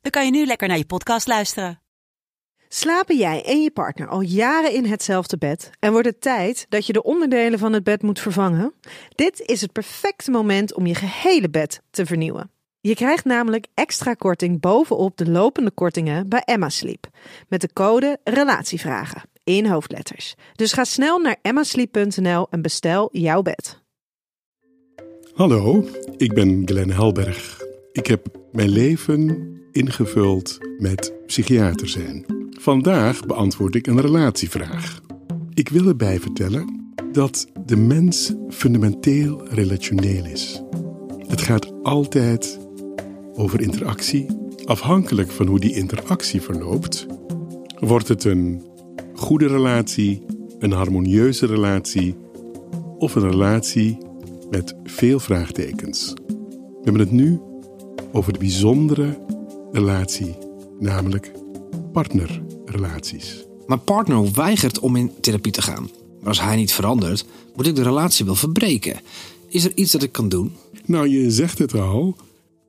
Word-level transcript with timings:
dan 0.00 0.10
kan 0.10 0.24
je 0.24 0.30
nu 0.30 0.46
lekker 0.46 0.68
naar 0.68 0.78
je 0.78 0.86
podcast 0.86 1.26
luisteren. 1.26 1.80
Slapen 2.68 3.16
jij 3.16 3.44
en 3.44 3.62
je 3.62 3.70
partner 3.70 4.08
al 4.08 4.20
jaren 4.20 4.72
in 4.72 4.84
hetzelfde 4.84 5.38
bed 5.38 5.70
en 5.78 5.92
wordt 5.92 6.06
het 6.06 6.20
tijd 6.20 6.66
dat 6.68 6.86
je 6.86 6.92
de 6.92 7.02
onderdelen 7.02 7.58
van 7.58 7.72
het 7.72 7.84
bed 7.84 8.02
moet 8.02 8.20
vervangen? 8.20 8.74
Dit 9.14 9.40
is 9.40 9.60
het 9.60 9.72
perfecte 9.72 10.30
moment 10.30 10.74
om 10.74 10.86
je 10.86 10.94
gehele 10.94 11.50
bed 11.50 11.80
te 11.90 12.06
vernieuwen. 12.06 12.50
Je 12.80 12.94
krijgt 12.94 13.24
namelijk 13.24 13.66
extra 13.74 14.14
korting 14.14 14.60
bovenop 14.60 15.16
de 15.16 15.30
lopende 15.30 15.70
kortingen 15.70 16.28
bij 16.28 16.42
Emma 16.44 16.68
Sleep 16.68 17.06
met 17.48 17.60
de 17.60 17.72
code 17.72 18.18
RELATIEVRAGEN 18.24 19.22
in 19.44 19.66
hoofdletters. 19.66 20.34
Dus 20.52 20.72
ga 20.72 20.84
snel 20.84 21.18
naar 21.18 21.36
emmasleep.nl 21.42 22.46
en 22.50 22.62
bestel 22.62 23.08
jouw 23.12 23.42
bed. 23.42 23.82
Hallo, 25.34 25.88
ik 26.16 26.34
ben 26.34 26.62
Glenn 26.64 26.90
Helberg. 26.90 27.62
Ik 27.92 28.06
heb 28.06 28.26
mijn 28.52 28.68
leven 28.68 29.59
ingevuld 29.80 30.58
met 30.78 31.12
psychiater 31.26 31.88
zijn. 31.88 32.24
Vandaag 32.50 33.26
beantwoord 33.26 33.74
ik 33.74 33.86
een 33.86 34.00
relatievraag. 34.00 35.00
Ik 35.54 35.68
wil 35.68 35.86
erbij 35.86 36.20
vertellen 36.20 36.92
dat 37.12 37.46
de 37.66 37.76
mens 37.76 38.32
fundamenteel 38.48 39.48
relationeel 39.48 40.24
is. 40.24 40.62
Het 41.26 41.40
gaat 41.40 41.72
altijd 41.82 42.58
over 43.34 43.60
interactie. 43.60 44.26
Afhankelijk 44.64 45.30
van 45.30 45.46
hoe 45.46 45.60
die 45.60 45.74
interactie 45.74 46.40
verloopt, 46.40 47.06
wordt 47.78 48.08
het 48.08 48.24
een 48.24 48.62
goede 49.14 49.46
relatie, 49.46 50.22
een 50.58 50.72
harmonieuze 50.72 51.46
relatie 51.46 52.16
of 52.98 53.14
een 53.14 53.30
relatie 53.30 53.98
met 54.50 54.74
veel 54.84 55.18
vraagtekens. 55.18 56.14
We 56.26 56.80
hebben 56.82 57.02
het 57.02 57.12
nu 57.12 57.40
over 58.12 58.32
de 58.32 58.38
bijzondere 58.38 59.18
relatie, 59.72 60.36
namelijk 60.78 61.32
partnerrelaties. 61.92 63.44
Mijn 63.66 63.84
partner 63.84 64.32
weigert 64.32 64.78
om 64.78 64.96
in 64.96 65.12
therapie 65.20 65.52
te 65.52 65.62
gaan. 65.62 65.90
Maar 66.18 66.28
als 66.28 66.40
hij 66.40 66.56
niet 66.56 66.72
verandert, 66.72 67.24
moet 67.56 67.66
ik 67.66 67.74
de 67.74 67.82
relatie 67.82 68.24
wel 68.24 68.34
verbreken. 68.34 69.00
Is 69.48 69.64
er 69.64 69.72
iets 69.74 69.92
dat 69.92 70.02
ik 70.02 70.12
kan 70.12 70.28
doen? 70.28 70.52
Nou, 70.84 71.08
je 71.08 71.30
zegt 71.30 71.58
het 71.58 71.74
al. 71.74 72.16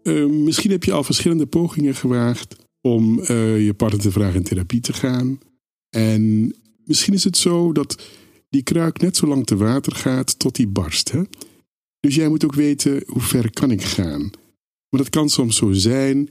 Uh, 0.04 0.26
misschien 0.26 0.72
heb 0.72 0.84
je 0.84 0.92
al 0.92 1.04
verschillende 1.04 1.46
pogingen 1.46 1.96
gewaagd 1.96 2.56
om 2.82 3.20
uh, 3.20 3.66
je 3.66 3.74
partner 3.74 4.02
te 4.02 4.12
vragen 4.12 4.36
in 4.36 4.44
therapie 4.44 4.82
te 4.82 4.94
gaan. 4.94 5.40
En 5.90 6.56
misschien 6.86 7.14
is 7.14 7.24
het 7.24 7.38
zo 7.38 7.72
dat 7.72 8.02
die 8.50 8.64
kruik 8.64 9.02
net 9.02 9.18
zo 9.18 9.28
lang 9.28 9.46
te 9.46 9.56
water 9.56 9.96
gaat 9.96 10.40
tot 10.40 10.56
die 10.56 10.68
barst. 10.68 11.12
Hè? 11.12 11.22
Dus 12.00 12.16
jij 12.16 12.30
moet 12.30 12.46
ook 12.46 12.56
weten 12.56 13.04
hoe 13.08 13.22
ver 13.22 13.52
kan 13.52 13.72
ik 13.72 13.84
gaan. 13.84 14.30
Maar 14.90 15.00
het 15.00 15.10
kan 15.10 15.30
soms 15.30 15.56
zo 15.56 15.72
zijn 15.72 16.30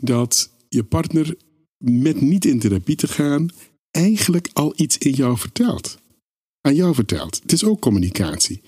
dat 0.00 0.50
je 0.68 0.84
partner 0.84 1.36
met 1.78 2.20
niet 2.20 2.44
in 2.44 2.58
therapie 2.58 2.96
te 2.96 3.08
gaan 3.08 3.50
eigenlijk 3.90 4.50
al 4.52 4.72
iets 4.76 4.98
in 4.98 5.12
jou 5.12 5.38
vertelt. 5.38 5.98
Aan 6.60 6.74
jou 6.74 6.94
vertelt. 6.94 7.40
Het 7.42 7.52
is 7.52 7.64
ook 7.64 7.80
communicatie. 7.80 8.60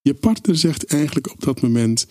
Je 0.00 0.14
partner 0.14 0.56
zegt 0.56 0.84
eigenlijk 0.84 1.32
op 1.32 1.40
dat 1.40 1.60
moment: 1.60 2.06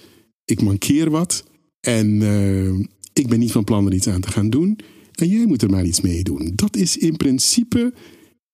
ik 0.46 0.62
mankeer 0.62 1.10
wat 1.10 1.44
en 1.80 2.08
uh, 2.08 2.80
ik 3.14 3.28
ben 3.28 3.40
niet 3.40 3.52
van 3.52 3.64
plan 3.64 3.86
er 3.86 3.94
iets 3.94 4.08
aan 4.08 4.22
te 4.22 4.32
gaan 4.32 4.50
doen. 4.50 4.80
En 5.16 5.28
jij 5.28 5.46
moet 5.46 5.62
er 5.62 5.70
maar 5.70 5.86
iets 5.86 6.02
mee 6.02 6.24
doen. 6.24 6.52
Dat 6.56 6.76
is 6.76 6.98
in 6.98 7.18
principe 7.18 7.94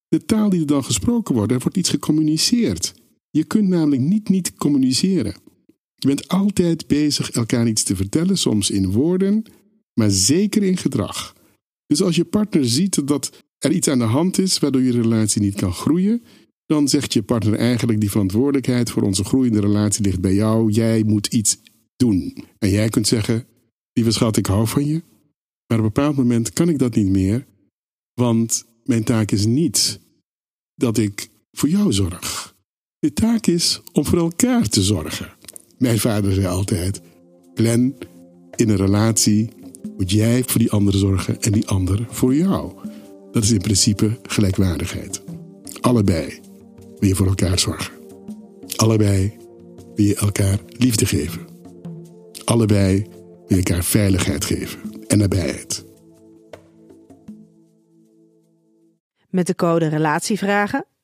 de 0.08 0.24
taal 0.24 0.50
die 0.50 0.60
er 0.60 0.66
dan 0.66 0.84
gesproken 0.84 1.34
wordt. 1.34 1.52
Er 1.52 1.58
wordt 1.58 1.76
iets 1.76 1.90
gecommuniceerd. 1.90 2.94
Je 3.30 3.44
kunt 3.44 3.68
namelijk 3.68 4.02
niet 4.02 4.28
niet 4.28 4.54
communiceren. 4.54 5.34
Je 5.94 6.06
bent 6.06 6.28
altijd 6.28 6.86
bezig 6.86 7.30
elkaar 7.30 7.68
iets 7.68 7.82
te 7.82 7.96
vertellen, 7.96 8.38
soms 8.38 8.70
in 8.70 8.90
woorden, 8.90 9.44
maar 9.94 10.10
zeker 10.10 10.62
in 10.62 10.76
gedrag. 10.76 11.34
Dus 11.86 12.02
als 12.02 12.16
je 12.16 12.24
partner 12.24 12.64
ziet 12.64 13.06
dat 13.06 13.44
er 13.58 13.72
iets 13.72 13.88
aan 13.88 13.98
de 13.98 14.04
hand 14.04 14.38
is 14.38 14.58
waardoor 14.58 14.82
je 14.82 14.92
relatie 14.92 15.40
niet 15.40 15.54
kan 15.54 15.72
groeien, 15.72 16.22
dan 16.66 16.88
zegt 16.88 17.12
je 17.12 17.22
partner 17.22 17.54
eigenlijk 17.54 18.00
die 18.00 18.10
verantwoordelijkheid 18.10 18.90
voor 18.90 19.02
onze 19.02 19.24
groeiende 19.24 19.60
relatie 19.60 20.04
ligt 20.04 20.20
bij 20.20 20.34
jou. 20.34 20.70
Jij 20.70 21.02
moet 21.02 21.26
iets 21.26 21.58
doen. 21.96 22.44
En 22.58 22.70
jij 22.70 22.88
kunt 22.88 23.06
zeggen, 23.06 23.46
lieve 23.92 24.10
schat, 24.10 24.36
ik 24.36 24.46
hou 24.46 24.66
van 24.66 24.86
je. 24.86 25.02
Maar 25.66 25.78
op 25.78 25.84
een 25.84 25.92
bepaald 25.92 26.16
moment 26.16 26.52
kan 26.52 26.68
ik 26.68 26.78
dat 26.78 26.94
niet 26.94 27.08
meer, 27.08 27.46
want 28.14 28.64
mijn 28.84 29.04
taak 29.04 29.30
is 29.30 29.46
niet 29.46 30.00
dat 30.74 30.98
ik 30.98 31.30
voor 31.52 31.68
jou 31.68 31.92
zorg. 31.92 32.54
De 32.98 33.12
taak 33.12 33.46
is 33.46 33.80
om 33.92 34.04
voor 34.04 34.18
elkaar 34.18 34.68
te 34.68 34.82
zorgen. 34.82 35.32
Mijn 35.78 35.98
vader 35.98 36.32
zei 36.32 36.46
altijd: 36.46 37.00
Glenn, 37.54 37.94
in 38.56 38.68
een 38.68 38.76
relatie 38.76 39.50
moet 39.96 40.10
jij 40.10 40.42
voor 40.46 40.60
die 40.60 40.70
ander 40.70 40.94
zorgen 40.94 41.40
en 41.40 41.52
die 41.52 41.68
ander 41.68 42.06
voor 42.08 42.34
jou. 42.34 42.72
Dat 43.32 43.42
is 43.42 43.50
in 43.50 43.60
principe 43.60 44.18
gelijkwaardigheid. 44.22 45.22
Allebei 45.80 46.40
wil 46.98 47.08
je 47.08 47.14
voor 47.14 47.26
elkaar 47.26 47.58
zorgen. 47.58 47.94
Allebei 48.76 49.32
wil 49.94 50.04
je 50.04 50.16
elkaar 50.16 50.58
liefde 50.68 51.06
geven. 51.06 51.40
Allebei 52.44 53.06
wil 53.46 53.58
je 53.58 53.64
elkaar 53.64 53.84
veiligheid 53.84 54.44
geven 54.44 54.80
en 55.06 55.18
nabijheid. 55.18 55.84
Met 59.30 59.46
de 59.46 59.54
code 59.54 59.86
Relatievragen 59.86 60.86